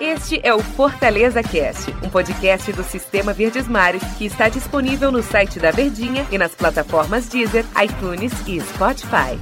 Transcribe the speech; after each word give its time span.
Este 0.00 0.40
é 0.42 0.52
o 0.52 0.58
Fortaleza 0.58 1.42
Cast, 1.42 1.94
um 2.02 2.08
podcast 2.08 2.72
do 2.72 2.82
Sistema 2.82 3.32
Verdes 3.32 3.68
Mares 3.68 4.02
que 4.18 4.24
está 4.24 4.48
disponível 4.48 5.12
no 5.12 5.22
site 5.22 5.58
da 5.58 5.70
Verdinha 5.70 6.26
e 6.30 6.36
nas 6.36 6.54
plataformas 6.54 7.28
Deezer, 7.28 7.64
iTunes 7.82 8.32
e 8.46 8.60
Spotify. 8.60 9.38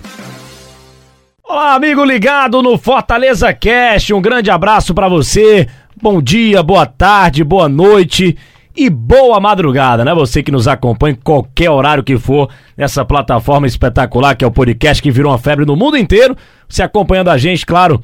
Olá, 1.42 1.74
amigo 1.74 2.04
ligado 2.04 2.62
no 2.62 2.78
Fortaleza 2.78 3.52
Cast. 3.52 4.12
Um 4.14 4.20
grande 4.20 4.50
abraço 4.50 4.94
para 4.94 5.08
você. 5.08 5.66
Bom 6.00 6.22
dia, 6.22 6.62
boa 6.62 6.86
tarde, 6.86 7.42
boa 7.42 7.68
noite 7.68 8.36
e 8.76 8.88
boa 8.88 9.40
madrugada, 9.40 10.04
né? 10.04 10.14
Você 10.14 10.42
que 10.42 10.52
nos 10.52 10.68
acompanha 10.68 11.12
em 11.14 11.20
qualquer 11.22 11.70
horário 11.70 12.04
que 12.04 12.16
for 12.16 12.48
nessa 12.76 13.04
plataforma 13.04 13.66
espetacular 13.66 14.36
que 14.36 14.44
é 14.44 14.46
o 14.46 14.52
podcast 14.52 15.02
que 15.02 15.10
virou 15.10 15.32
uma 15.32 15.38
febre 15.38 15.64
no 15.66 15.74
mundo 15.74 15.96
inteiro. 15.96 16.36
Você 16.68 16.82
acompanhando 16.82 17.28
a 17.28 17.36
gente, 17.36 17.66
claro, 17.66 18.00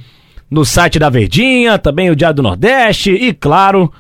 no 0.50 0.64
site 0.64 0.98
da 0.98 1.10
Verdinha, 1.10 1.78
também 1.78 2.10
o 2.10 2.16
Diário 2.16 2.36
do 2.36 2.42
Nordeste 2.42 3.10
e, 3.10 3.32
claro, 3.32 3.92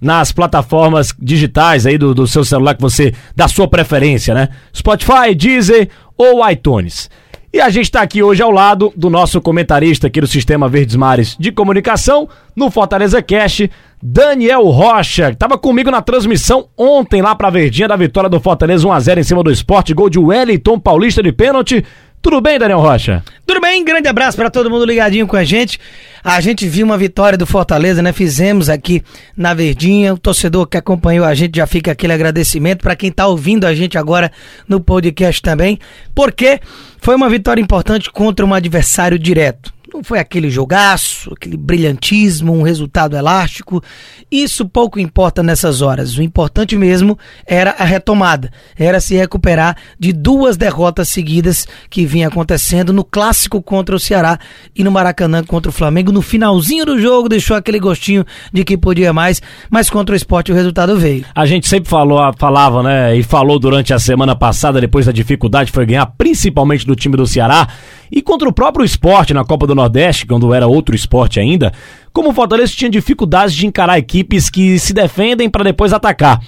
nas 0.00 0.32
plataformas 0.32 1.14
digitais 1.18 1.86
aí 1.86 1.96
do, 1.96 2.14
do 2.14 2.26
seu 2.26 2.44
celular 2.44 2.74
que 2.74 2.82
você, 2.82 3.14
da 3.36 3.46
sua 3.46 3.68
preferência, 3.68 4.34
né? 4.34 4.48
Spotify, 4.74 5.34
Deezer 5.34 5.88
ou 6.16 6.48
iTunes. 6.50 7.08
E 7.54 7.60
a 7.60 7.68
gente 7.68 7.84
está 7.84 8.00
aqui 8.00 8.22
hoje 8.22 8.42
ao 8.42 8.50
lado 8.50 8.90
do 8.96 9.10
nosso 9.10 9.38
comentarista 9.38 10.06
aqui 10.06 10.22
do 10.22 10.26
Sistema 10.26 10.70
Verdes 10.70 10.96
Mares 10.96 11.36
de 11.38 11.52
Comunicação, 11.52 12.26
no 12.56 12.70
Fortaleza 12.70 13.20
Cast, 13.20 13.70
Daniel 14.02 14.62
Rocha, 14.64 15.26
que 15.28 15.34
estava 15.34 15.58
comigo 15.58 15.90
na 15.90 16.00
transmissão 16.00 16.68
ontem 16.78 17.20
lá 17.20 17.34
para 17.34 17.48
a 17.48 17.50
Verdinha 17.50 17.86
da 17.86 17.94
vitória 17.94 18.30
do 18.30 18.40
Fortaleza 18.40 18.88
1x0 18.88 19.18
em 19.18 19.22
cima 19.22 19.42
do 19.42 19.52
esporte, 19.52 19.92
gol 19.92 20.08
de 20.08 20.18
Wellington 20.18 20.80
Paulista 20.80 21.22
de 21.22 21.30
pênalti. 21.30 21.84
Tudo 22.22 22.40
bem, 22.40 22.56
Daniel 22.56 22.78
Rocha? 22.78 23.24
Tudo 23.44 23.60
bem, 23.60 23.84
grande 23.84 24.06
abraço 24.06 24.36
para 24.36 24.48
todo 24.48 24.70
mundo 24.70 24.84
ligadinho 24.84 25.26
com 25.26 25.36
a 25.36 25.42
gente. 25.42 25.78
A 26.22 26.40
gente 26.40 26.68
viu 26.68 26.86
uma 26.86 26.96
vitória 26.96 27.36
do 27.36 27.44
Fortaleza, 27.44 28.00
né? 28.00 28.12
Fizemos 28.12 28.68
aqui 28.68 29.02
na 29.36 29.52
Verdinha. 29.52 30.14
O 30.14 30.18
torcedor 30.18 30.68
que 30.68 30.76
acompanhou 30.76 31.26
a 31.26 31.34
gente 31.34 31.56
já 31.56 31.66
fica 31.66 31.90
aquele 31.90 32.12
agradecimento 32.12 32.80
para 32.80 32.94
quem 32.94 33.10
tá 33.10 33.26
ouvindo 33.26 33.66
a 33.66 33.74
gente 33.74 33.98
agora 33.98 34.30
no 34.68 34.80
podcast 34.80 35.42
também, 35.42 35.80
porque 36.14 36.60
foi 36.98 37.16
uma 37.16 37.28
vitória 37.28 37.60
importante 37.60 38.08
contra 38.08 38.46
um 38.46 38.54
adversário 38.54 39.18
direto. 39.18 39.74
Não 39.92 40.02
foi 40.02 40.18
aquele 40.18 40.48
jogaço, 40.48 41.30
aquele 41.34 41.54
brilhantismo, 41.54 42.54
um 42.54 42.62
resultado 42.62 43.14
elástico. 43.14 43.82
Isso 44.30 44.66
pouco 44.66 44.98
importa 44.98 45.42
nessas 45.42 45.82
horas. 45.82 46.16
O 46.16 46.22
importante 46.22 46.76
mesmo 46.76 47.18
era 47.46 47.72
a 47.78 47.84
retomada, 47.84 48.50
era 48.74 49.00
se 49.00 49.14
recuperar 49.14 49.76
de 49.98 50.10
duas 50.10 50.56
derrotas 50.56 51.10
seguidas 51.10 51.66
que 51.90 52.06
vinha 52.06 52.28
acontecendo 52.28 52.90
no 52.90 53.04
clássico 53.04 53.60
contra 53.60 53.94
o 53.94 54.00
Ceará 54.00 54.38
e 54.74 54.82
no 54.82 54.90
Maracanã 54.90 55.44
contra 55.44 55.68
o 55.68 55.74
Flamengo. 55.74 56.10
No 56.10 56.22
finalzinho 56.22 56.86
do 56.86 56.98
jogo 56.98 57.28
deixou 57.28 57.54
aquele 57.54 57.78
gostinho 57.78 58.24
de 58.50 58.64
que 58.64 58.78
podia 58.78 59.12
mais, 59.12 59.42
mas 59.68 59.90
contra 59.90 60.14
o 60.14 60.16
esporte 60.16 60.50
o 60.50 60.54
resultado 60.54 60.96
veio. 60.96 61.26
A 61.34 61.44
gente 61.44 61.68
sempre 61.68 61.90
falou, 61.90 62.18
falava, 62.38 62.82
né, 62.82 63.14
e 63.14 63.22
falou 63.22 63.58
durante 63.58 63.92
a 63.92 63.98
semana 63.98 64.34
passada, 64.34 64.80
depois 64.80 65.04
da 65.04 65.12
dificuldade 65.12 65.70
foi 65.70 65.84
ganhar, 65.84 66.06
principalmente 66.06 66.86
do 66.86 66.96
time 66.96 67.14
do 67.14 67.26
Ceará, 67.26 67.68
e 68.12 68.20
contra 68.20 68.46
o 68.46 68.52
próprio 68.52 68.84
esporte 68.84 69.32
na 69.32 69.42
Copa 69.42 69.66
do 69.66 69.74
Nordeste, 69.74 70.26
quando 70.26 70.52
era 70.52 70.66
outro 70.66 70.94
esporte 70.94 71.40
ainda, 71.40 71.72
como 72.12 72.28
o 72.28 72.34
Fortaleza 72.34 72.74
tinha 72.76 72.90
dificuldades 72.90 73.54
de 73.54 73.66
encarar 73.66 73.98
equipes 73.98 74.50
que 74.50 74.78
se 74.78 74.92
defendem 74.92 75.48
para 75.48 75.64
depois 75.64 75.94
atacar. 75.94 76.38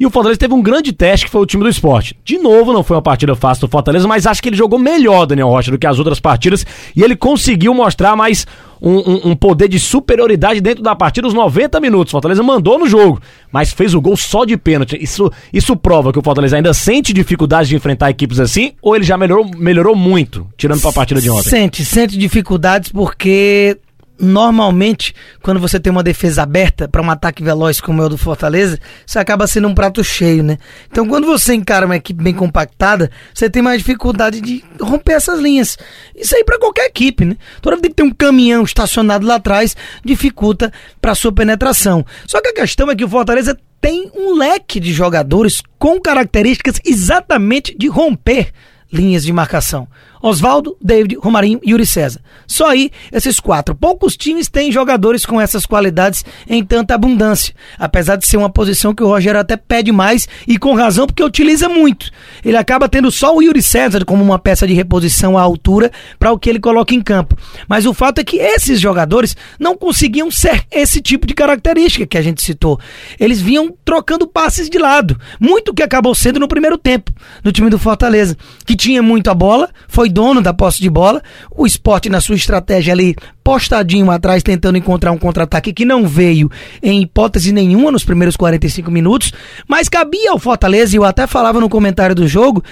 E 0.00 0.06
o 0.06 0.10
Fortaleza 0.10 0.40
teve 0.40 0.54
um 0.54 0.62
grande 0.62 0.94
teste 0.94 1.26
que 1.26 1.30
foi 1.30 1.42
o 1.42 1.46
time 1.46 1.62
do 1.62 1.68
esporte. 1.68 2.16
De 2.24 2.38
novo, 2.38 2.72
não 2.72 2.82
foi 2.82 2.96
uma 2.96 3.02
partida 3.02 3.36
fácil 3.36 3.66
do 3.66 3.70
Fortaleza, 3.70 4.08
mas 4.08 4.26
acho 4.26 4.42
que 4.42 4.48
ele 4.48 4.56
jogou 4.56 4.78
melhor, 4.78 5.26
Daniel 5.26 5.48
Rocha, 5.50 5.70
do 5.70 5.78
que 5.78 5.86
as 5.86 5.98
outras 5.98 6.18
partidas. 6.18 6.64
E 6.96 7.02
ele 7.02 7.14
conseguiu 7.14 7.74
mostrar 7.74 8.16
mais 8.16 8.46
um, 8.80 8.96
um, 8.96 9.20
um 9.30 9.36
poder 9.36 9.68
de 9.68 9.78
superioridade 9.78 10.58
dentro 10.62 10.82
da 10.82 10.96
partida, 10.96 11.28
os 11.28 11.34
90 11.34 11.78
minutos. 11.80 12.12
O 12.12 12.12
Fortaleza 12.12 12.42
mandou 12.42 12.78
no 12.78 12.88
jogo, 12.88 13.20
mas 13.52 13.74
fez 13.74 13.92
o 13.92 14.00
gol 14.00 14.16
só 14.16 14.46
de 14.46 14.56
pênalti. 14.56 14.96
Isso, 14.98 15.30
isso 15.52 15.76
prova 15.76 16.14
que 16.14 16.18
o 16.18 16.22
Fortaleza 16.22 16.56
ainda 16.56 16.72
sente 16.72 17.12
dificuldade 17.12 17.68
de 17.68 17.76
enfrentar 17.76 18.08
equipes 18.08 18.40
assim, 18.40 18.72
ou 18.80 18.96
ele 18.96 19.04
já 19.04 19.18
melhorou, 19.18 19.50
melhorou 19.54 19.94
muito, 19.94 20.46
tirando 20.56 20.80
para 20.80 20.88
a 20.88 20.94
partida 20.94 21.20
de 21.20 21.28
ontem? 21.28 21.50
Sente, 21.50 21.84
sente 21.84 22.16
dificuldades 22.16 22.90
porque 22.90 23.76
normalmente, 24.20 25.14
quando 25.42 25.58
você 25.58 25.80
tem 25.80 25.90
uma 25.90 26.02
defesa 26.02 26.42
aberta 26.42 26.86
para 26.86 27.02
um 27.02 27.10
ataque 27.10 27.42
veloz 27.42 27.80
como 27.80 28.02
é 28.02 28.06
o 28.06 28.08
do 28.08 28.18
Fortaleza, 28.18 28.78
isso 29.06 29.18
acaba 29.18 29.46
sendo 29.46 29.68
um 29.68 29.74
prato 29.74 30.04
cheio, 30.04 30.42
né? 30.42 30.58
Então, 30.90 31.06
quando 31.06 31.26
você 31.26 31.54
encara 31.54 31.86
uma 31.86 31.96
equipe 31.96 32.22
bem 32.22 32.34
compactada, 32.34 33.10
você 33.32 33.48
tem 33.48 33.62
mais 33.62 33.78
dificuldade 33.78 34.40
de 34.40 34.62
romper 34.80 35.14
essas 35.14 35.40
linhas. 35.40 35.78
Isso 36.14 36.36
aí 36.36 36.44
para 36.44 36.58
qualquer 36.58 36.86
equipe, 36.86 37.24
né? 37.24 37.36
Toda 37.62 37.76
vez 37.76 37.88
que 37.88 37.94
tem 37.94 38.06
um 38.06 38.12
caminhão 38.12 38.62
estacionado 38.62 39.26
lá 39.26 39.36
atrás, 39.36 39.76
dificulta 40.04 40.72
para 41.00 41.14
sua 41.14 41.32
penetração. 41.32 42.04
Só 42.26 42.40
que 42.40 42.48
a 42.48 42.54
questão 42.54 42.90
é 42.90 42.96
que 42.96 43.04
o 43.04 43.08
Fortaleza 43.08 43.56
tem 43.80 44.10
um 44.14 44.34
leque 44.34 44.78
de 44.78 44.92
jogadores 44.92 45.62
com 45.78 45.98
características 45.98 46.78
exatamente 46.84 47.74
de 47.76 47.88
romper 47.88 48.52
linhas 48.92 49.24
de 49.24 49.32
marcação. 49.32 49.88
Oswaldo, 50.22 50.76
David, 50.82 51.16
Romarinho 51.16 51.60
e 51.62 51.70
Yuri 51.70 51.86
César. 51.86 52.20
Só 52.46 52.68
aí, 52.68 52.90
esses 53.10 53.40
quatro. 53.40 53.74
Poucos 53.74 54.16
times 54.16 54.48
têm 54.48 54.70
jogadores 54.70 55.24
com 55.24 55.40
essas 55.40 55.64
qualidades 55.64 56.24
em 56.48 56.64
tanta 56.64 56.94
abundância. 56.94 57.54
Apesar 57.78 58.16
de 58.16 58.26
ser 58.26 58.36
uma 58.36 58.50
posição 58.50 58.94
que 58.94 59.02
o 59.02 59.06
Rogério 59.06 59.40
até 59.40 59.56
pede 59.56 59.92
mais 59.92 60.28
e 60.46 60.58
com 60.58 60.74
razão 60.74 61.06
porque 61.06 61.22
utiliza 61.22 61.68
muito. 61.68 62.10
Ele 62.44 62.56
acaba 62.56 62.88
tendo 62.88 63.10
só 63.10 63.34
o 63.34 63.42
Yuri 63.42 63.62
César 63.62 64.04
como 64.04 64.22
uma 64.22 64.38
peça 64.38 64.66
de 64.66 64.74
reposição 64.74 65.38
à 65.38 65.42
altura 65.42 65.90
para 66.18 66.32
o 66.32 66.38
que 66.38 66.50
ele 66.50 66.60
coloca 66.60 66.94
em 66.94 67.00
campo. 67.00 67.36
Mas 67.68 67.86
o 67.86 67.94
fato 67.94 68.20
é 68.20 68.24
que 68.24 68.36
esses 68.36 68.80
jogadores 68.80 69.36
não 69.58 69.76
conseguiam 69.76 70.30
ser 70.30 70.64
esse 70.70 71.00
tipo 71.00 71.26
de 71.26 71.34
característica 71.34 72.06
que 72.06 72.18
a 72.18 72.22
gente 72.22 72.42
citou. 72.42 72.78
Eles 73.18 73.40
vinham 73.40 73.74
trocando 73.84 74.26
passes 74.26 74.68
de 74.68 74.78
lado. 74.78 75.18
Muito 75.38 75.72
que 75.72 75.82
acabou 75.82 76.14
sendo 76.14 76.38
no 76.38 76.48
primeiro 76.48 76.76
tempo 76.76 77.12
no 77.42 77.52
time 77.52 77.70
do 77.70 77.78
Fortaleza, 77.78 78.36
que 78.66 78.76
tinha 78.76 79.02
muito 79.02 79.30
a 79.30 79.34
bola, 79.34 79.70
foi 79.88 80.09
dono 80.10 80.42
da 80.42 80.52
posse 80.52 80.80
de 80.82 80.90
bola. 80.90 81.22
O 81.50 81.66
esporte, 81.66 82.08
na 82.08 82.20
sua 82.20 82.34
estratégia 82.34 82.92
ali, 82.92 83.14
postadinho 83.42 84.10
atrás, 84.10 84.42
tentando 84.42 84.76
encontrar 84.76 85.12
um 85.12 85.18
contra-ataque 85.18 85.72
que 85.72 85.84
não 85.84 86.06
veio 86.06 86.50
em 86.82 87.02
hipótese 87.02 87.52
nenhuma 87.52 87.92
nos 87.92 88.04
primeiros 88.04 88.36
45 88.36 88.90
minutos. 88.90 89.32
Mas 89.68 89.88
cabia 89.88 90.32
ao 90.32 90.38
Fortaleza, 90.38 90.94
e 90.94 90.98
eu 90.98 91.04
até 91.04 91.26
falava 91.26 91.60
no 91.60 91.68
comentário 91.68 92.14
do 92.14 92.26
jogo, 92.26 92.62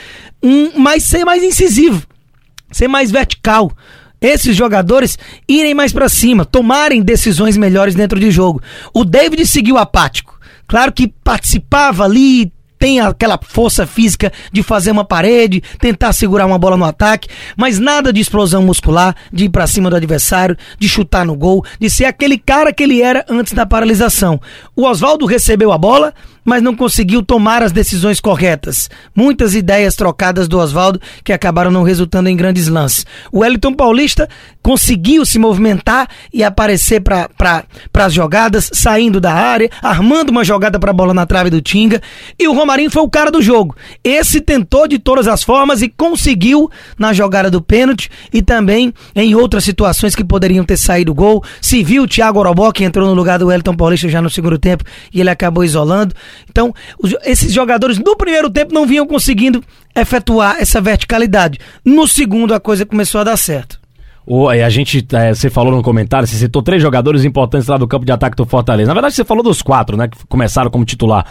um, 0.42 0.78
mais, 0.78 1.04
ser 1.04 1.24
mais 1.24 1.42
incisivo, 1.42 2.02
ser 2.70 2.88
mais 2.88 3.10
vertical 3.10 3.72
esses 4.20 4.56
jogadores 4.56 5.16
irem 5.48 5.74
mais 5.74 5.92
para 5.92 6.08
cima, 6.08 6.44
tomarem 6.44 7.02
decisões 7.02 7.56
melhores 7.56 7.94
dentro 7.94 8.18
de 8.18 8.30
jogo. 8.30 8.60
O 8.92 9.04
David 9.04 9.46
seguiu 9.46 9.78
apático. 9.78 10.38
Claro 10.66 10.92
que 10.92 11.08
participava 11.08 12.04
ali, 12.04 12.52
tem 12.78 13.00
aquela 13.00 13.38
força 13.42 13.86
física 13.86 14.32
de 14.52 14.62
fazer 14.62 14.90
uma 14.90 15.04
parede, 15.04 15.62
tentar 15.78 16.12
segurar 16.12 16.46
uma 16.46 16.58
bola 16.58 16.76
no 16.76 16.84
ataque, 16.84 17.28
mas 17.56 17.78
nada 17.78 18.12
de 18.12 18.20
explosão 18.20 18.62
muscular, 18.62 19.14
de 19.32 19.44
ir 19.44 19.48
para 19.48 19.66
cima 19.66 19.90
do 19.90 19.96
adversário, 19.96 20.56
de 20.78 20.88
chutar 20.88 21.24
no 21.24 21.34
gol, 21.34 21.64
de 21.80 21.90
ser 21.90 22.04
aquele 22.04 22.38
cara 22.38 22.72
que 22.72 22.82
ele 22.82 23.02
era 23.02 23.24
antes 23.28 23.52
da 23.52 23.66
paralisação. 23.66 24.40
O 24.78 24.84
Oswaldo 24.86 25.26
recebeu 25.26 25.72
a 25.72 25.76
bola, 25.76 26.14
mas 26.44 26.62
não 26.62 26.72
conseguiu 26.72 27.20
tomar 27.20 27.64
as 27.64 27.72
decisões 27.72 28.20
corretas. 28.20 28.88
Muitas 29.12 29.52
ideias 29.52 29.96
trocadas 29.96 30.46
do 30.46 30.56
Oswaldo 30.56 31.00
que 31.24 31.32
acabaram 31.32 31.68
não 31.68 31.82
resultando 31.82 32.28
em 32.28 32.36
grandes 32.36 32.68
lances. 32.68 33.04
O 33.32 33.40
Wellington 33.40 33.74
Paulista 33.74 34.28
conseguiu 34.62 35.26
se 35.26 35.36
movimentar 35.36 36.08
e 36.32 36.44
aparecer 36.44 37.00
para 37.00 37.64
as 37.92 38.14
jogadas, 38.14 38.70
saindo 38.72 39.20
da 39.20 39.32
área, 39.32 39.68
armando 39.82 40.30
uma 40.30 40.44
jogada 40.44 40.78
para 40.78 40.92
a 40.92 40.94
bola 40.94 41.12
na 41.12 41.26
trave 41.26 41.50
do 41.50 41.60
Tinga. 41.60 42.00
E 42.38 42.46
o 42.46 42.54
Romarinho 42.54 42.90
foi 42.90 43.02
o 43.02 43.10
cara 43.10 43.32
do 43.32 43.42
jogo. 43.42 43.74
Esse 44.04 44.40
tentou 44.40 44.86
de 44.86 45.00
todas 45.00 45.26
as 45.26 45.42
formas 45.42 45.82
e 45.82 45.88
conseguiu 45.88 46.70
na 46.96 47.12
jogada 47.12 47.50
do 47.50 47.60
pênalti 47.60 48.08
e 48.32 48.40
também 48.42 48.94
em 49.12 49.34
outras 49.34 49.64
situações 49.64 50.14
que 50.14 50.22
poderiam 50.22 50.64
ter 50.64 50.76
saído 50.76 51.12
gol. 51.12 51.42
Se 51.60 51.82
viu 51.82 52.04
o 52.04 52.08
Thiago 52.08 52.38
Orobó 52.38 52.70
que 52.70 52.84
entrou 52.84 53.08
no 53.08 53.14
lugar 53.14 53.40
do 53.40 53.48
Wellington 53.48 53.74
Paulista 53.74 54.08
já 54.08 54.22
no 54.22 54.30
segundo 54.30 54.56
tempo 54.56 54.67
e 55.12 55.20
ele 55.20 55.30
acabou 55.30 55.64
isolando. 55.64 56.14
Então, 56.50 56.74
os, 56.98 57.14
esses 57.24 57.52
jogadores 57.52 57.98
no 57.98 58.16
primeiro 58.16 58.50
tempo 58.50 58.74
não 58.74 58.86
vinham 58.86 59.06
conseguindo 59.06 59.62
efetuar 59.94 60.56
essa 60.60 60.80
verticalidade. 60.80 61.58
No 61.84 62.06
segundo, 62.06 62.54
a 62.54 62.60
coisa 62.60 62.84
começou 62.84 63.20
a 63.20 63.24
dar 63.24 63.36
certo. 63.36 63.78
O, 64.30 64.46
a 64.46 64.68
gente, 64.68 65.06
é, 65.12 65.32
você 65.32 65.48
falou 65.48 65.74
no 65.74 65.82
comentário, 65.82 66.28
você 66.28 66.36
citou 66.36 66.60
três 66.60 66.82
jogadores 66.82 67.24
importantes 67.24 67.66
lá 67.66 67.78
do 67.78 67.88
campo 67.88 68.04
de 68.04 68.12
ataque 68.12 68.36
do 68.36 68.44
Fortaleza. 68.44 68.88
Na 68.88 68.92
verdade, 68.92 69.14
você 69.14 69.24
falou 69.24 69.42
dos 69.42 69.62
quatro, 69.62 69.96
né, 69.96 70.06
que 70.06 70.18
começaram 70.26 70.70
como 70.70 70.84
titular. 70.84 71.24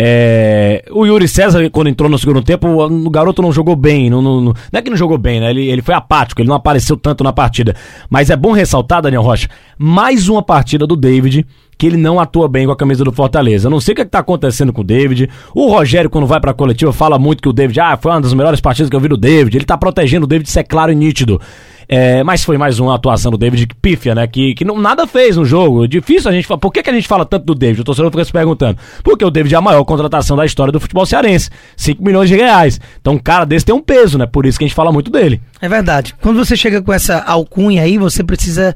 É, 0.00 0.84
o 0.92 1.04
Yuri 1.04 1.26
César, 1.26 1.68
quando 1.70 1.88
entrou 1.88 2.08
no 2.08 2.16
segundo 2.16 2.40
tempo, 2.40 2.68
o 2.68 3.10
garoto 3.10 3.42
não 3.42 3.52
jogou 3.52 3.74
bem. 3.74 4.08
Não, 4.08 4.22
não, 4.22 4.40
não, 4.40 4.54
é 4.72 4.80
que 4.80 4.88
não 4.88 4.96
jogou 4.96 5.18
bem, 5.18 5.40
né? 5.40 5.50
Ele, 5.50 5.68
ele 5.68 5.82
foi 5.82 5.92
apático, 5.92 6.40
ele 6.40 6.48
não 6.48 6.54
apareceu 6.54 6.96
tanto 6.96 7.24
na 7.24 7.32
partida. 7.32 7.74
Mas 8.08 8.30
é 8.30 8.36
bom 8.36 8.52
ressaltar, 8.52 9.02
Daniel 9.02 9.22
Rocha, 9.22 9.48
mais 9.76 10.28
uma 10.28 10.40
partida 10.40 10.86
do 10.86 10.94
David 10.94 11.44
que 11.78 11.86
ele 11.86 11.96
não 11.96 12.18
atua 12.18 12.48
bem 12.48 12.66
com 12.66 12.72
a 12.72 12.76
camisa 12.76 13.04
do 13.04 13.12
Fortaleza. 13.12 13.70
não 13.70 13.80
sei 13.80 13.92
o 13.92 13.94
que, 13.94 14.02
é 14.02 14.04
que 14.04 14.10
tá 14.10 14.18
acontecendo 14.18 14.72
com 14.72 14.80
o 14.80 14.84
David. 14.84 15.30
O 15.54 15.70
Rogério, 15.70 16.10
quando 16.10 16.26
vai 16.26 16.40
pra 16.40 16.52
coletiva, 16.52 16.92
fala 16.92 17.18
muito 17.20 17.40
que 17.40 17.48
o 17.48 17.52
David, 17.52 17.78
ah, 17.78 17.96
foi 17.96 18.10
uma 18.10 18.20
das 18.20 18.34
melhores 18.34 18.60
partidas 18.60 18.90
que 18.90 18.96
eu 18.96 19.00
vi 19.00 19.06
do 19.06 19.16
David. 19.16 19.56
Ele 19.56 19.64
tá 19.64 19.78
protegendo 19.78 20.24
o 20.24 20.26
David, 20.26 20.48
isso 20.48 20.58
é 20.58 20.64
claro 20.64 20.90
e 20.90 20.94
nítido. 20.96 21.40
É, 21.88 22.22
mas 22.22 22.44
foi 22.44 22.58
mais 22.58 22.78
uma 22.78 22.96
atuação 22.96 23.30
do 23.30 23.38
David 23.38 23.66
pífia, 23.80 24.14
né? 24.14 24.26
Que, 24.26 24.54
que 24.54 24.64
não, 24.64 24.78
nada 24.78 25.06
fez 25.06 25.36
no 25.38 25.44
jogo. 25.44 25.88
Difícil 25.88 26.30
a 26.30 26.34
gente 26.34 26.46
falar. 26.46 26.58
Por 26.58 26.70
que, 26.70 26.82
que 26.82 26.90
a 26.90 26.92
gente 26.92 27.08
fala 27.08 27.24
tanto 27.24 27.46
do 27.46 27.54
David? 27.54 27.80
O 27.80 27.84
torcedor 27.84 28.10
fica 28.10 28.24
se 28.24 28.32
perguntando. 28.32 28.76
Porque 29.02 29.24
o 29.24 29.30
David 29.30 29.54
é 29.54 29.58
a 29.58 29.62
maior 29.62 29.82
contratação 29.84 30.36
da 30.36 30.44
história 30.44 30.70
do 30.70 30.80
futebol 30.80 31.06
cearense. 31.06 31.48
5 31.76 32.04
milhões 32.04 32.28
de 32.28 32.36
reais. 32.36 32.78
Então 33.00 33.14
um 33.14 33.18
cara 33.18 33.46
desse 33.46 33.64
tem 33.64 33.74
um 33.74 33.80
peso, 33.80 34.18
né? 34.18 34.26
Por 34.26 34.44
isso 34.44 34.58
que 34.58 34.64
a 34.64 34.68
gente 34.68 34.74
fala 34.74 34.92
muito 34.92 35.10
dele. 35.10 35.40
É 35.62 35.68
verdade. 35.68 36.14
Quando 36.20 36.36
você 36.36 36.56
chega 36.56 36.82
com 36.82 36.92
essa 36.92 37.20
alcunha 37.20 37.82
aí, 37.82 37.96
você 37.96 38.22
precisa 38.22 38.74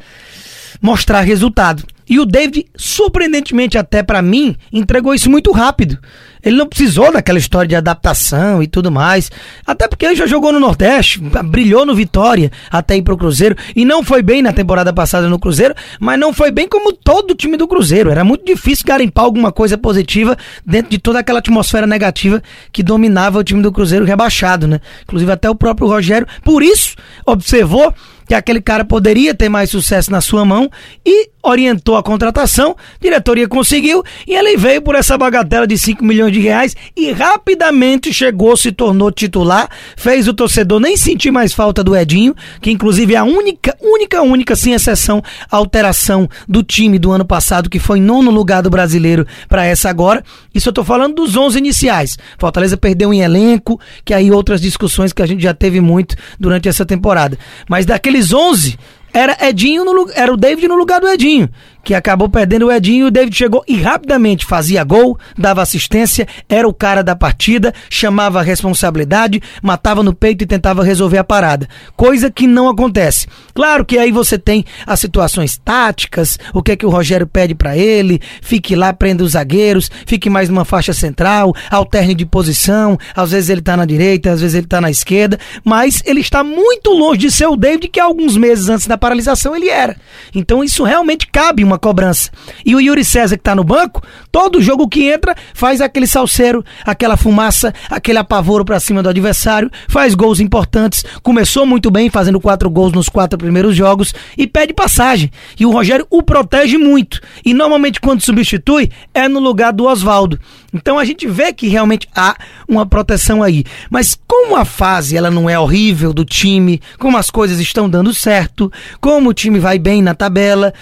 mostrar 0.80 1.20
resultado. 1.20 1.84
E 2.12 2.20
o 2.20 2.26
David, 2.26 2.66
surpreendentemente 2.76 3.78
até 3.78 4.02
para 4.02 4.20
mim, 4.20 4.54
entregou 4.70 5.14
isso 5.14 5.30
muito 5.30 5.50
rápido. 5.50 5.98
Ele 6.42 6.56
não 6.56 6.66
precisou 6.66 7.10
daquela 7.10 7.38
história 7.38 7.66
de 7.66 7.74
adaptação 7.74 8.62
e 8.62 8.66
tudo 8.66 8.92
mais. 8.92 9.30
Até 9.66 9.88
porque 9.88 10.04
ele 10.04 10.14
já 10.14 10.26
jogou 10.26 10.52
no 10.52 10.60
Nordeste, 10.60 11.18
brilhou 11.46 11.86
no 11.86 11.94
Vitória 11.94 12.52
até 12.70 12.98
ir 12.98 13.02
pro 13.02 13.16
Cruzeiro. 13.16 13.56
E 13.74 13.86
não 13.86 14.04
foi 14.04 14.20
bem 14.20 14.42
na 14.42 14.52
temporada 14.52 14.92
passada 14.92 15.26
no 15.26 15.38
Cruzeiro, 15.38 15.74
mas 15.98 16.20
não 16.20 16.34
foi 16.34 16.50
bem 16.50 16.68
como 16.68 16.92
todo 16.92 17.30
o 17.30 17.34
time 17.34 17.56
do 17.56 17.66
Cruzeiro. 17.66 18.10
Era 18.10 18.22
muito 18.24 18.44
difícil 18.44 18.84
garimpar 18.86 19.24
alguma 19.24 19.50
coisa 19.50 19.78
positiva 19.78 20.36
dentro 20.66 20.90
de 20.90 20.98
toda 20.98 21.18
aquela 21.18 21.38
atmosfera 21.38 21.86
negativa 21.86 22.42
que 22.70 22.82
dominava 22.82 23.38
o 23.38 23.44
time 23.44 23.62
do 23.62 23.72
Cruzeiro 23.72 24.04
rebaixado, 24.04 24.68
né? 24.68 24.82
Inclusive 25.04 25.32
até 25.32 25.48
o 25.48 25.54
próprio 25.54 25.88
Rogério, 25.88 26.26
por 26.44 26.62
isso, 26.62 26.94
observou 27.24 27.94
que 28.26 28.34
aquele 28.34 28.60
cara 28.60 28.84
poderia 28.84 29.34
ter 29.34 29.48
mais 29.48 29.70
sucesso 29.70 30.10
na 30.10 30.20
sua 30.20 30.44
mão 30.44 30.70
e 31.04 31.31
orientou 31.42 31.96
a 31.96 32.02
contratação, 32.02 32.76
diretoria 33.00 33.48
conseguiu 33.48 34.02
e 34.26 34.34
ele 34.34 34.56
veio 34.56 34.80
por 34.80 34.94
essa 34.94 35.18
bagatela 35.18 35.66
de 35.66 35.76
5 35.76 36.04
milhões 36.04 36.32
de 36.32 36.40
reais 36.40 36.76
e 36.96 37.10
rapidamente 37.10 38.12
chegou, 38.12 38.56
se 38.56 38.70
tornou 38.70 39.10
titular, 39.10 39.68
fez 39.96 40.28
o 40.28 40.34
torcedor 40.34 40.78
nem 40.80 40.96
sentir 40.96 41.30
mais 41.30 41.52
falta 41.52 41.82
do 41.82 41.96
Edinho, 41.96 42.34
que 42.60 42.70
inclusive 42.70 43.14
é 43.14 43.18
a 43.18 43.24
única, 43.24 43.76
única, 43.80 44.22
única, 44.22 44.54
sem 44.54 44.72
exceção, 44.72 45.22
alteração 45.50 46.28
do 46.48 46.62
time 46.62 46.98
do 46.98 47.10
ano 47.10 47.24
passado, 47.24 47.68
que 47.68 47.78
foi 47.78 48.00
nono 48.00 48.30
lugar 48.30 48.62
do 48.62 48.70
brasileiro 48.70 49.26
para 49.48 49.64
essa 49.64 49.90
agora. 49.90 50.22
Isso 50.54 50.68
eu 50.68 50.72
tô 50.72 50.84
falando 50.84 51.16
dos 51.16 51.36
11 51.36 51.58
iniciais. 51.58 52.18
Fortaleza 52.38 52.76
perdeu 52.76 53.12
em 53.12 53.20
elenco, 53.20 53.80
que 54.04 54.14
aí 54.14 54.30
outras 54.30 54.60
discussões 54.60 55.12
que 55.12 55.22
a 55.22 55.26
gente 55.26 55.42
já 55.42 55.54
teve 55.54 55.80
muito 55.80 56.16
durante 56.38 56.68
essa 56.68 56.86
temporada. 56.86 57.38
Mas 57.68 57.86
daqueles 57.86 58.32
11, 58.32 58.78
era 59.12 59.36
Edinho 59.40 59.84
no, 59.84 60.10
era 60.14 60.32
o 60.32 60.36
David 60.36 60.68
no 60.68 60.74
lugar 60.74 61.00
do 61.00 61.08
Edinho 61.08 61.48
que 61.82 61.94
acabou 61.94 62.28
perdendo 62.28 62.66
o 62.66 62.72
Edinho. 62.72 63.06
O 63.06 63.10
David 63.10 63.36
chegou 63.36 63.64
e 63.66 63.80
rapidamente 63.80 64.46
fazia 64.46 64.84
gol, 64.84 65.18
dava 65.36 65.62
assistência, 65.62 66.26
era 66.48 66.68
o 66.68 66.74
cara 66.74 67.02
da 67.02 67.16
partida, 67.16 67.74
chamava 67.90 68.40
a 68.40 68.42
responsabilidade, 68.42 69.42
matava 69.62 70.02
no 70.02 70.14
peito 70.14 70.42
e 70.42 70.46
tentava 70.46 70.84
resolver 70.84 71.18
a 71.18 71.24
parada. 71.24 71.68
Coisa 71.96 72.30
que 72.30 72.46
não 72.46 72.68
acontece. 72.68 73.26
Claro 73.54 73.84
que 73.84 73.98
aí 73.98 74.10
você 74.10 74.38
tem 74.38 74.64
as 74.86 75.00
situações 75.00 75.56
táticas, 75.56 76.38
o 76.52 76.62
que 76.62 76.72
é 76.72 76.76
que 76.76 76.86
o 76.86 76.90
Rogério 76.90 77.26
pede 77.26 77.54
para 77.54 77.76
ele, 77.76 78.20
fique 78.40 78.74
lá, 78.74 78.92
prenda 78.92 79.24
os 79.24 79.32
zagueiros, 79.32 79.90
fique 80.06 80.30
mais 80.30 80.48
numa 80.48 80.64
faixa 80.64 80.92
central, 80.92 81.54
alterne 81.70 82.14
de 82.14 82.26
posição, 82.26 82.98
às 83.14 83.30
vezes 83.30 83.50
ele 83.50 83.60
tá 83.60 83.76
na 83.76 83.84
direita, 83.84 84.30
às 84.32 84.40
vezes 84.40 84.54
ele 84.54 84.66
tá 84.66 84.80
na 84.80 84.90
esquerda, 84.90 85.38
mas 85.64 86.02
ele 86.04 86.20
está 86.20 86.42
muito 86.44 86.90
longe 86.90 87.20
de 87.20 87.30
ser 87.30 87.46
o 87.46 87.56
David 87.56 87.88
que 87.88 88.00
alguns 88.00 88.36
meses 88.36 88.68
antes 88.68 88.86
da 88.86 88.98
paralisação 88.98 89.54
ele 89.54 89.68
era. 89.68 89.96
Então 90.34 90.62
isso 90.62 90.84
realmente 90.84 91.26
cabe 91.26 91.64
uma 91.64 91.71
uma 91.72 91.78
cobrança. 91.78 92.30
E 92.64 92.74
o 92.74 92.80
Yuri 92.80 93.04
César 93.04 93.36
que 93.36 93.42
tá 93.42 93.54
no 93.54 93.64
banco, 93.64 94.02
todo 94.30 94.62
jogo 94.62 94.88
que 94.88 95.04
entra, 95.04 95.34
faz 95.54 95.80
aquele 95.80 96.06
salseiro, 96.06 96.64
aquela 96.84 97.16
fumaça, 97.16 97.72
aquele 97.90 98.18
apavoro 98.18 98.64
para 98.64 98.78
cima 98.78 99.02
do 99.02 99.08
adversário, 99.08 99.70
faz 99.88 100.14
gols 100.14 100.40
importantes, 100.40 101.04
começou 101.22 101.66
muito 101.66 101.90
bem, 101.90 102.10
fazendo 102.10 102.40
quatro 102.40 102.70
gols 102.70 102.92
nos 102.92 103.08
quatro 103.08 103.38
primeiros 103.38 103.74
jogos 103.74 104.14
e 104.36 104.46
pede 104.46 104.72
passagem. 104.72 105.30
E 105.58 105.66
o 105.66 105.70
Rogério 105.70 106.06
o 106.10 106.22
protege 106.22 106.76
muito. 106.76 107.20
E 107.44 107.54
normalmente 107.54 108.00
quando 108.00 108.22
substitui, 108.22 108.90
é 109.14 109.28
no 109.28 109.40
lugar 109.40 109.72
do 109.72 109.84
Oswaldo. 109.84 110.38
Então 110.72 110.98
a 110.98 111.04
gente 111.04 111.26
vê 111.26 111.52
que 111.52 111.68
realmente 111.68 112.08
há 112.14 112.36
uma 112.66 112.86
proteção 112.86 113.42
aí. 113.42 113.64
Mas 113.90 114.18
como 114.26 114.56
a 114.56 114.64
fase 114.64 115.16
ela 115.16 115.30
não 115.30 115.48
é 115.48 115.58
horrível 115.58 116.12
do 116.12 116.24
time, 116.24 116.80
como 116.98 117.16
as 117.16 117.30
coisas 117.30 117.60
estão 117.60 117.88
dando 117.88 118.14
certo, 118.14 118.72
como 119.00 119.30
o 119.30 119.34
time 119.34 119.58
vai 119.58 119.78
bem 119.78 120.02
na 120.02 120.14
tabela, 120.14 120.72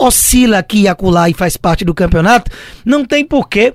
oscila 0.00 0.58
aqui 0.58 0.82
e 0.82 0.88
acolá 0.88 1.28
e 1.28 1.34
faz 1.34 1.56
parte 1.56 1.84
do 1.84 1.94
campeonato, 1.94 2.50
não 2.84 3.04
tem 3.04 3.24
porquê 3.24 3.74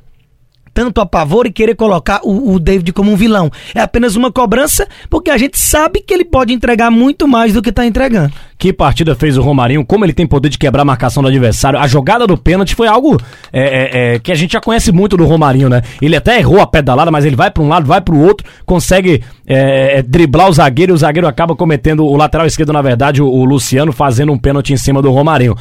tanto 0.76 1.00
a 1.00 1.06
pavor 1.06 1.48
e 1.48 1.54
querer 1.54 1.74
colocar 1.74 2.20
o, 2.22 2.54
o, 2.54 2.60
David 2.60 2.92
como 2.92 3.10
um 3.10 3.16
vilão. 3.16 3.50
É 3.74 3.80
apenas 3.80 4.18
uma 4.18 4.30
cobrança, 4.30 4.86
porque 5.10 5.32
a 5.32 5.38
gente 5.38 5.58
sabe 5.58 6.02
que 6.02 6.14
ele 6.14 6.26
pode 6.26 6.52
entregar 6.52 6.92
muito 6.92 7.26
mais 7.26 7.54
do 7.54 7.62
que 7.62 7.70
está 7.70 7.86
entregando. 7.86 8.34
Que 8.58 8.74
partida 8.74 9.16
fez 9.16 9.38
o 9.38 9.42
Romarinho, 9.42 9.86
como 9.86 10.04
ele 10.04 10.12
tem 10.12 10.28
poder 10.28 10.50
de 10.50 10.58
quebrar 10.58 10.82
a 10.82 10.86
marcação 10.86 11.24
do 11.24 11.30
adversário. 11.30 11.80
A 11.80 11.88
jogada 11.88 12.28
do 12.28 12.38
pênalti 12.38 12.76
foi 12.76 12.90
algo 12.90 13.18
é, 13.54 13.62
é, 13.62 14.16
é, 14.16 14.20
que 14.20 14.34
a 14.34 14.36
gente 14.36 14.52
já 14.52 14.60
conhece 14.60 14.92
muito 14.92 15.16
do 15.16 15.26
Romarinho, 15.26 15.70
né? 15.70 15.82
Ele 16.02 16.18
até 16.18 16.40
errou 16.40 16.60
a 16.60 16.68
pedalada, 16.68 17.10
mas 17.10 17.24
ele 17.24 17.38
vai 17.38 17.50
para 17.50 17.64
um 17.64 17.70
lado, 17.70 17.86
vai 17.86 18.02
para 18.02 18.14
o 18.14 18.22
outro, 18.22 18.46
consegue 18.66 19.24
é, 19.48 20.00
é, 20.00 20.02
driblar 20.02 20.50
o 20.50 20.54
zagueiro 20.54 20.92
e 20.92 20.96
o 20.96 20.98
zagueiro 20.98 21.28
acaba 21.28 21.56
cometendo 21.56 22.06
o 22.06 22.18
lateral 22.18 22.46
esquerdo, 22.46 22.74
na 22.74 22.82
verdade, 22.82 23.22
o, 23.22 23.28
o 23.30 23.46
Luciano, 23.46 23.94
fazendo 23.94 24.34
um 24.34 24.38
pênalti 24.38 24.74
em 24.74 24.78
cima 24.78 25.02
do 25.02 25.10
Romarinho 25.10 25.56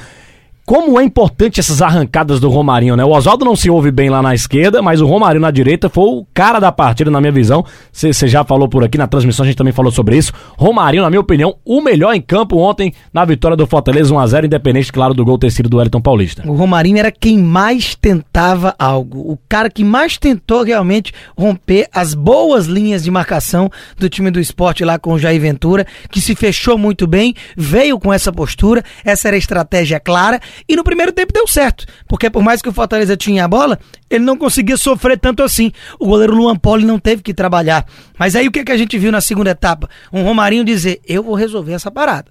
como 0.67 0.99
é 0.99 1.05
importante 1.05 1.61
essas 1.61 1.83
arrancadas 1.83 2.41
do 2.41 2.49
Romarinho, 2.49 2.97
né? 2.97 3.05
O 3.05 3.11
Oswaldo 3.11 3.45
não 3.45 3.55
se 3.55 3.69
ouve 3.69 3.91
bem 3.91 4.09
lá 4.09 4.23
na 4.23 4.35
esquerda, 4.35 4.81
mas 4.81 5.01
o 5.01 5.07
Romarinho 5.07 5.43
na 5.43 5.51
direita 5.51 5.91
foi 5.91 6.05
o 6.05 6.27
cara 6.33 6.59
da 6.59 6.73
partida, 6.73 7.11
na 7.11 7.21
minha 7.21 7.33
visão. 7.33 7.65
Você 7.93 8.27
já 8.27 8.43
falou 8.45 8.67
por 8.67 8.83
aqui 8.83 8.97
na 8.97 9.07
transmissão, 9.07 9.45
a 9.45 9.47
gente 9.47 9.59
também 9.59 9.75
falou 9.75 9.93
sobre 9.93 10.17
isso. 10.17 10.33
Romarinho, 10.57 11.03
na 11.03 11.11
minha 11.11 11.21
opinião, 11.21 11.57
o 11.65 11.83
melhor 11.83 12.15
em 12.15 12.21
campo 12.21 12.57
ontem 12.57 12.95
na 13.13 13.25
vitória 13.27 13.57
do 13.57 13.67
Fortaleza 13.67 14.15
1x0, 14.15 14.47
independente, 14.47 14.91
claro, 14.91 15.13
do 15.13 15.25
gol 15.25 15.37
ter 15.37 15.51
sido 15.51 15.69
do 15.69 15.77
Wellington 15.77 16.01
Paulista. 16.01 16.43
O 16.47 16.55
Romarinho 16.55 16.99
era 16.99 17.13
quem 17.13 17.39
mais 17.39 17.95
tentava 17.95 18.75
algo. 18.79 19.21
O 19.21 19.39
cara 19.47 19.69
que 19.69 19.85
mais 19.85 20.17
tentou 20.17 20.63
realmente 20.63 21.13
romper 21.37 21.89
as 21.93 22.15
boas 22.15 22.65
linhas 22.67 23.05
de 23.05 23.11
marcação 23.11 23.71
do 23.99 24.09
time 24.09 24.31
do 24.31 24.41
esporte 24.41 24.83
lá 24.83 24.99
com 24.99 25.13
o 25.13 25.19
Jair 25.19 25.41
Ventura, 25.41 25.87
que 26.11 26.23
se 26.23 26.35
fechou 26.35 26.79
muito 26.79 27.07
bem, 27.07 27.35
veio 27.55 27.99
com 27.99 28.11
essa 28.11 28.33
postura, 28.33 28.83
essa 29.05 29.29
era 29.29 29.37
a 29.37 29.39
estratégia 29.39 30.01
clara 30.01 30.41
e 30.69 30.77
no 30.77 30.85
primeiro 30.85 31.13
tempo 31.13 31.33
deu 31.33 31.47
certo, 31.47 31.87
porque 32.09 32.31
por 32.31 32.43
mais 32.43 32.63
que 32.63 32.69
o 32.69 32.73
Fortaleza 32.73 33.17
tinha 33.17 33.45
a 33.45 33.49
bola, 33.49 33.79
ele 34.09 34.25
não 34.25 34.37
conseguia 34.37 34.77
sofrer 34.77 35.19
tanto 35.19 35.43
assim. 35.43 35.73
O 35.99 36.07
goleiro 36.07 36.35
Luan 36.35 36.57
Poli 36.57 36.85
não 36.85 36.99
teve 36.99 37.23
que 37.23 37.35
trabalhar. 37.35 37.87
Mas 38.19 38.37
aí 38.37 38.47
o 38.47 38.53
que, 38.53 38.65
que 38.65 38.73
a 38.73 38.77
gente 38.77 38.99
viu 38.99 39.13
na 39.13 39.21
segunda 39.21 39.51
etapa? 39.51 39.89
Um 40.13 40.23
Romarinho 40.23 40.65
dizer: 40.65 41.01
Eu 41.07 41.23
vou 41.23 41.35
resolver 41.35 41.73
essa 41.73 41.91
parada. 41.91 42.31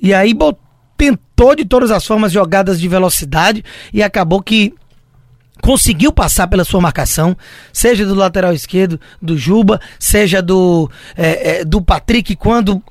E 0.00 0.12
aí 0.14 0.34
tentou 0.96 1.54
de 1.56 1.64
todas 1.64 1.90
as 1.90 2.04
formas 2.04 2.32
jogadas 2.32 2.78
de 2.78 2.86
velocidade 2.86 3.64
e 3.92 4.02
acabou 4.02 4.42
que 4.42 4.74
conseguiu 5.60 6.12
passar 6.12 6.46
pela 6.46 6.64
sua 6.64 6.80
marcação, 6.80 7.36
seja 7.72 8.04
do 8.04 8.14
lateral 8.14 8.52
esquerdo 8.52 9.00
do 9.20 9.36
Juba, 9.36 9.80
seja 9.98 10.42
do, 10.42 10.90
é, 11.16 11.60
é, 11.60 11.64
do 11.64 11.80
Patrick, 11.80 12.34
quando 12.36 12.82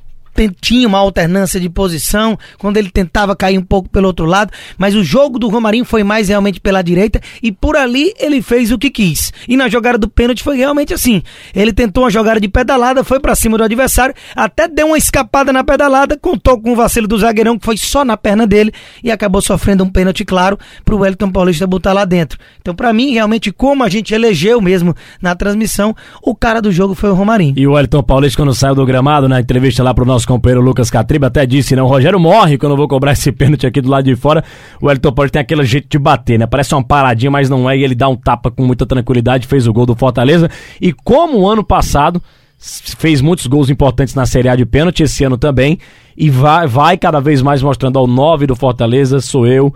tinha 0.48 0.88
uma 0.88 1.00
alternância 1.00 1.60
de 1.60 1.70
posição, 1.70 2.38
quando 2.58 2.78
ele 2.78 2.90
tentava 2.90 3.36
cair 3.36 3.58
um 3.58 3.64
pouco 3.64 3.90
pelo 3.90 4.08
outro 4.08 4.26
lado, 4.26 4.52
mas 4.78 4.96
o 4.96 5.04
jogo 5.04 5.40
do 5.40 5.50
Romarinho 5.50 5.84
foi 5.84 6.04
mais 6.04 6.30
realmente 6.30 6.62
pela 6.62 6.82
direita 6.82 7.20
e 7.42 7.52
por 7.52 7.76
ali 7.76 8.14
ele 8.20 8.42
fez 8.42 8.72
o 8.72 8.78
que 8.78 8.90
quis. 8.90 9.34
E 9.48 9.58
na 9.58 9.68
jogada 9.68 9.98
do 9.98 10.08
pênalti 10.08 10.44
foi 10.44 10.58
realmente 10.58 10.94
assim. 10.94 11.22
Ele 11.54 11.74
tentou 11.74 12.04
uma 12.04 12.10
jogada 12.10 12.40
de 12.40 12.48
pedalada, 12.48 13.04
foi 13.04 13.20
para 13.20 13.36
cima 13.36 13.58
do 13.58 13.64
adversário, 13.64 14.16
até 14.36 14.68
deu 14.68 14.88
uma 14.88 14.98
escapada 14.98 15.52
na 15.52 15.64
pedalada, 15.64 16.18
contou 16.18 16.62
com 16.62 16.74
o 16.74 16.76
vacilo 16.76 17.08
do 17.08 17.18
zagueirão 17.18 17.58
que 17.58 17.66
foi 17.66 17.76
só 17.76 18.06
na 18.06 18.16
perna 18.16 18.46
dele 18.46 18.72
e 19.04 19.12
acabou 19.12 19.42
sofrendo 19.42 19.84
um 19.84 19.90
pênalti 19.90 20.24
claro 20.24 20.58
pro 20.86 21.00
Wellington 21.00 21.32
Paulista 21.32 21.66
botar 21.66 21.94
lá 21.94 22.06
dentro. 22.06 22.40
Então 22.62 22.76
para 22.76 22.94
mim, 22.94 23.12
realmente 23.12 23.52
como 23.52 23.84
a 23.84 23.90
gente 23.90 24.14
elegeu 24.14 24.62
mesmo 24.62 24.96
na 25.22 25.36
transmissão, 25.36 25.96
o 26.22 26.36
cara 26.36 26.62
do 26.62 26.72
jogo 26.72 26.94
foi 26.94 27.10
o 27.10 27.14
Romarinho. 27.14 27.56
E 27.58 27.68
o 27.68 27.74
Wellington 27.74 28.04
Paulista 28.04 28.38
quando 28.38 28.54
saiu 28.54 28.76
do 28.76 28.86
gramado 28.86 29.28
na 29.28 29.40
entrevista 29.40 29.84
lá 29.84 29.94
pro 29.94 30.06
nosso 30.06 30.28
companheiro 30.30 30.62
Lucas 30.62 30.92
Catriba 30.92 31.28
até 31.28 31.44
disse, 31.44 31.76
né? 31.76 31.82
O 31.82 31.88
Rogério 31.88 32.20
morre 32.20 32.58
quando 32.58 32.74
eu 32.74 32.78
vou 32.78 32.88
cobrar 32.88 33.14
esse 33.14 33.32
pênalti 33.32 33.66
aqui 33.66 33.82
do 33.82 33.90
lado 33.90 34.06
de 34.06 34.16
fora. 34.16 34.44
O 34.80 34.90
Elton 34.90 35.12
Paulo 35.12 35.32
tem 35.32 35.42
aquele 35.42 35.66
jeito 35.66 35.88
de 35.90 35.98
bater, 35.98 36.38
né? 36.38 36.46
Parece 36.46 36.76
uma 36.76 36.84
paradinha, 36.84 37.32
mas 37.32 37.50
não 37.50 37.68
é. 37.68 37.76
E 37.76 37.84
ele 37.84 37.96
dá 37.96 38.08
um 38.08 38.16
tapa 38.16 38.52
com 38.52 38.64
muita 38.64 38.86
tranquilidade, 38.86 39.48
fez 39.48 39.66
o 39.66 39.74
gol 39.74 39.88
do 39.88 39.96
Fortaleza. 39.96 40.50
E 40.80 40.94
como 40.94 41.40
o 41.40 41.48
ano 41.48 41.64
passado 41.64 42.22
fez 42.60 43.22
muitos 43.22 43.48
gols 43.48 43.70
importantes 43.70 44.14
na 44.14 44.26
Série 44.26 44.50
A 44.50 44.56
de 44.56 44.66
pênalti, 44.66 45.02
esse 45.02 45.24
ano 45.24 45.38
também. 45.38 45.80
E 46.16 46.30
vai, 46.30 46.68
vai 46.68 46.98
cada 46.98 47.20
vez 47.20 47.42
mais 47.42 47.64
mostrando 47.64 47.98
ao 47.98 48.06
9 48.06 48.46
do 48.46 48.56
Fortaleza, 48.56 49.20
sou 49.22 49.48
eu. 49.48 49.74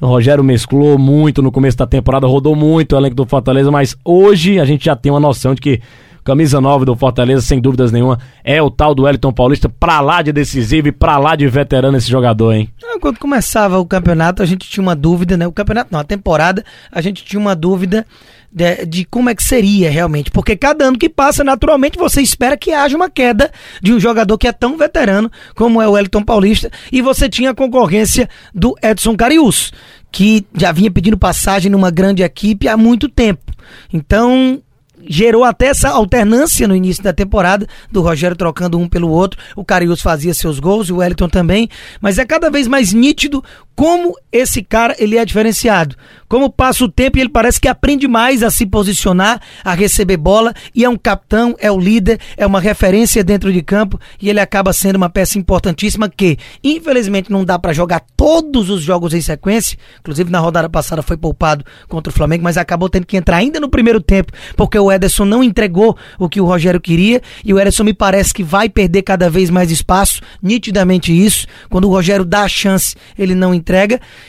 O 0.00 0.06
Rogério 0.06 0.44
mesclou 0.44 0.98
muito 0.98 1.40
no 1.40 1.50
começo 1.50 1.78
da 1.78 1.86
temporada, 1.86 2.26
rodou 2.26 2.54
muito 2.54 2.94
o 2.94 2.98
elenco 2.98 3.14
do 3.14 3.24
Fortaleza, 3.24 3.70
mas 3.70 3.96
hoje 4.04 4.58
a 4.58 4.64
gente 4.64 4.84
já 4.84 4.94
tem 4.94 5.10
uma 5.10 5.20
noção 5.20 5.54
de 5.54 5.60
que 5.60 5.80
camisa 6.24 6.60
9 6.60 6.86
do 6.86 6.96
Fortaleza, 6.96 7.42
sem 7.42 7.60
dúvidas 7.60 7.92
nenhuma, 7.92 8.18
é 8.42 8.60
o 8.62 8.70
tal 8.70 8.94
do 8.94 9.02
Wellington 9.02 9.32
Paulista, 9.32 9.68
pra 9.68 10.00
lá 10.00 10.22
de 10.22 10.32
decisivo 10.32 10.88
e 10.88 10.92
pra 10.92 11.18
lá 11.18 11.36
de 11.36 11.46
veterano 11.46 11.98
esse 11.98 12.10
jogador, 12.10 12.52
hein? 12.52 12.68
Quando 13.00 13.18
começava 13.18 13.78
o 13.78 13.84
campeonato, 13.84 14.42
a 14.42 14.46
gente 14.46 14.68
tinha 14.68 14.82
uma 14.82 14.96
dúvida, 14.96 15.36
né? 15.36 15.46
O 15.46 15.52
campeonato 15.52 15.92
não, 15.92 16.00
a 16.00 16.04
temporada, 16.04 16.64
a 16.90 17.00
gente 17.00 17.24
tinha 17.24 17.38
uma 17.38 17.54
dúvida 17.54 18.06
de, 18.50 18.86
de, 18.86 19.04
como 19.04 19.28
é 19.28 19.34
que 19.34 19.42
seria 19.42 19.90
realmente. 19.90 20.30
Porque 20.30 20.56
cada 20.56 20.86
ano 20.86 20.96
que 20.96 21.08
passa, 21.08 21.42
naturalmente, 21.42 21.98
você 21.98 22.22
espera 22.22 22.56
que 22.56 22.72
haja 22.72 22.96
uma 22.96 23.10
queda 23.10 23.50
de 23.82 23.92
um 23.92 23.98
jogador 23.98 24.38
que 24.38 24.46
é 24.46 24.52
tão 24.52 24.78
veterano 24.78 25.30
como 25.54 25.82
é 25.82 25.88
o 25.88 25.92
Wellington 25.92 26.22
Paulista. 26.22 26.70
E 26.92 27.02
você 27.02 27.28
tinha 27.28 27.50
a 27.50 27.54
concorrência 27.54 28.28
do 28.54 28.74
Edson 28.80 29.16
Carius, 29.16 29.72
que 30.12 30.46
já 30.56 30.70
vinha 30.70 30.90
pedindo 30.90 31.18
passagem 31.18 31.70
numa 31.70 31.90
grande 31.90 32.22
equipe 32.22 32.68
há 32.68 32.76
muito 32.76 33.08
tempo. 33.08 33.52
Então, 33.92 34.62
gerou 35.08 35.44
até 35.44 35.66
essa 35.66 35.90
alternância 35.90 36.68
no 36.68 36.74
início 36.74 37.02
da 37.02 37.12
temporada, 37.12 37.66
do 37.90 38.02
Rogério 38.02 38.36
trocando 38.36 38.78
um 38.78 38.88
pelo 38.88 39.08
outro. 39.08 39.38
O 39.56 39.64
Carius 39.64 40.00
fazia 40.00 40.34
seus 40.34 40.58
gols, 40.58 40.90
o 40.90 40.96
Wellington 40.96 41.28
também, 41.28 41.68
mas 42.00 42.18
é 42.18 42.24
cada 42.24 42.50
vez 42.50 42.66
mais 42.66 42.92
nítido 42.92 43.42
como 43.76 44.14
esse 44.30 44.62
cara 44.62 44.94
ele 44.98 45.16
é 45.16 45.24
diferenciado. 45.24 45.96
Como 46.28 46.50
passa 46.50 46.84
o 46.84 46.88
tempo 46.88 47.18
e 47.18 47.20
ele 47.20 47.28
parece 47.28 47.60
que 47.60 47.68
aprende 47.68 48.08
mais 48.08 48.42
a 48.42 48.50
se 48.50 48.66
posicionar, 48.66 49.40
a 49.64 49.74
receber 49.74 50.16
bola 50.16 50.52
e 50.74 50.84
é 50.84 50.88
um 50.88 50.96
capitão, 50.96 51.54
é 51.58 51.70
o 51.70 51.78
líder, 51.78 52.18
é 52.36 52.46
uma 52.46 52.60
referência 52.60 53.22
dentro 53.22 53.52
de 53.52 53.62
campo 53.62 54.00
e 54.20 54.28
ele 54.28 54.40
acaba 54.40 54.72
sendo 54.72 54.96
uma 54.96 55.10
peça 55.10 55.38
importantíssima 55.38 56.08
que, 56.08 56.36
infelizmente, 56.62 57.30
não 57.30 57.44
dá 57.44 57.58
para 57.58 57.72
jogar 57.72 58.02
todos 58.16 58.70
os 58.70 58.82
jogos 58.82 59.14
em 59.14 59.20
sequência. 59.20 59.78
Inclusive 60.00 60.30
na 60.30 60.38
rodada 60.38 60.68
passada 60.68 61.02
foi 61.02 61.16
poupado 61.16 61.64
contra 61.88 62.10
o 62.10 62.14
Flamengo, 62.14 62.44
mas 62.44 62.56
acabou 62.56 62.88
tendo 62.88 63.06
que 63.06 63.16
entrar 63.16 63.36
ainda 63.36 63.60
no 63.60 63.68
primeiro 63.68 64.00
tempo, 64.00 64.32
porque 64.56 64.78
o 64.78 64.90
Ederson 64.90 65.24
não 65.24 65.44
entregou 65.44 65.96
o 66.18 66.28
que 66.28 66.40
o 66.40 66.44
Rogério 66.44 66.80
queria 66.80 67.20
e 67.44 67.52
o 67.52 67.60
Ederson 67.60 67.84
me 67.84 67.94
parece 67.94 68.32
que 68.32 68.42
vai 68.42 68.68
perder 68.68 69.02
cada 69.02 69.28
vez 69.28 69.50
mais 69.50 69.70
espaço, 69.70 70.20
nitidamente 70.42 71.12
isso. 71.12 71.46
Quando 71.68 71.84
o 71.86 71.90
Rogério 71.90 72.24
dá 72.24 72.42
a 72.42 72.48
chance, 72.48 72.96
ele 73.18 73.34
não 73.34 73.54
entrega. 73.54 73.63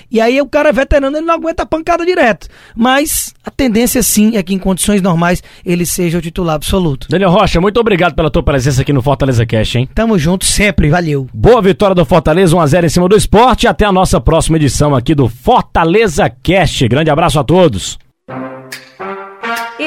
E 0.09 0.21
aí 0.21 0.41
o 0.41 0.47
cara 0.47 0.69
é 0.69 0.73
veterano, 0.73 1.17
ele 1.17 1.25
não 1.25 1.33
aguenta 1.33 1.63
a 1.63 1.65
pancada 1.65 2.05
direto. 2.05 2.47
Mas 2.75 3.33
a 3.43 3.51
tendência 3.51 4.01
sim 4.01 4.37
é 4.37 4.43
que 4.43 4.53
em 4.53 4.59
condições 4.59 5.01
normais 5.01 5.43
ele 5.65 5.85
seja 5.85 6.17
o 6.17 6.21
titular 6.21 6.55
absoluto. 6.55 7.07
Daniel 7.09 7.31
Rocha, 7.31 7.59
muito 7.61 7.79
obrigado 7.79 8.15
pela 8.15 8.31
tua 8.31 8.43
presença 8.43 8.81
aqui 8.81 8.93
no 8.93 9.01
Fortaleza 9.01 9.45
Cash, 9.45 9.75
hein? 9.75 9.89
Tamo 9.93 10.17
junto 10.17 10.45
sempre, 10.45 10.89
valeu. 10.89 11.27
Boa 11.33 11.61
vitória 11.61 11.95
do 11.95 12.05
Fortaleza, 12.05 12.55
1x0 12.55 12.85
em 12.85 12.89
cima 12.89 13.09
do 13.09 13.15
esporte. 13.15 13.67
Até 13.67 13.85
a 13.85 13.91
nossa 13.91 14.19
próxima 14.21 14.57
edição 14.57 14.95
aqui 14.95 15.13
do 15.13 15.27
Fortaleza 15.27 16.29
Cast. 16.29 16.87
Grande 16.87 17.09
abraço 17.09 17.39
a 17.39 17.43
todos. 17.43 17.97